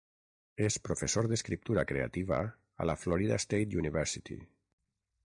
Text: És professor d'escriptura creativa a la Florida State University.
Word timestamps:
És 0.67 0.77
professor 0.87 1.27
d'escriptura 1.33 1.83
creativa 1.91 2.39
a 2.83 2.87
la 2.91 2.97
Florida 3.05 3.39
State 3.47 3.81
University. 3.83 4.39